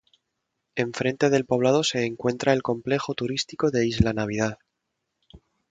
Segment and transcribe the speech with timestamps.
[0.73, 4.57] Enfrente del poblado se encuentra el complejo turístico de Isla Navidad.